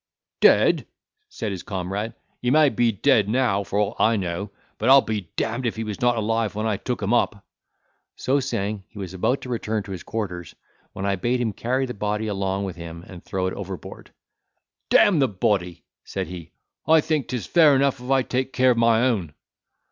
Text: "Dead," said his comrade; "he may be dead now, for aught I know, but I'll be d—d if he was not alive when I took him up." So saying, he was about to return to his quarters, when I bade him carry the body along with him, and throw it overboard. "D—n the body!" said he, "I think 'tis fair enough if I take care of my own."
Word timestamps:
"Dead," 0.39 0.87
said 1.29 1.51
his 1.51 1.61
comrade; 1.61 2.15
"he 2.41 2.49
may 2.49 2.69
be 2.69 2.91
dead 2.91 3.29
now, 3.29 3.63
for 3.63 3.77
aught 3.79 3.97
I 3.99 4.15
know, 4.15 4.49
but 4.79 4.89
I'll 4.89 5.03
be 5.03 5.29
d—d 5.35 5.67
if 5.67 5.75
he 5.75 5.83
was 5.83 6.01
not 6.01 6.17
alive 6.17 6.55
when 6.55 6.65
I 6.65 6.75
took 6.77 7.03
him 7.03 7.13
up." 7.13 7.45
So 8.15 8.39
saying, 8.39 8.83
he 8.87 8.97
was 8.97 9.13
about 9.13 9.41
to 9.41 9.49
return 9.49 9.83
to 9.83 9.91
his 9.91 10.01
quarters, 10.01 10.55
when 10.93 11.05
I 11.05 11.17
bade 11.17 11.39
him 11.39 11.53
carry 11.53 11.85
the 11.85 11.93
body 11.93 12.25
along 12.25 12.63
with 12.63 12.77
him, 12.77 13.03
and 13.07 13.23
throw 13.23 13.45
it 13.45 13.53
overboard. 13.53 14.11
"D—n 14.89 15.19
the 15.19 15.27
body!" 15.27 15.83
said 16.03 16.25
he, 16.25 16.51
"I 16.87 16.99
think 16.99 17.27
'tis 17.27 17.45
fair 17.45 17.75
enough 17.75 18.01
if 18.01 18.09
I 18.09 18.23
take 18.23 18.53
care 18.53 18.71
of 18.71 18.77
my 18.77 19.03
own." 19.03 19.35